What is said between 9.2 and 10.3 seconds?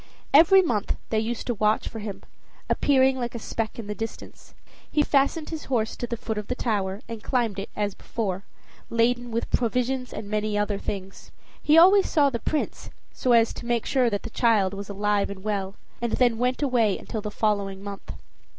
with provisions and